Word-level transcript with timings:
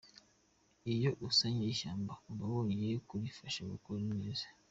Iyo 0.93 1.09
usannye 1.27 1.65
ishyamba 1.73 2.13
uba 2.31 2.43
wongeye 2.51 2.95
kurifasha 3.07 3.61
gukora 3.71 4.01
neza. 4.19 4.45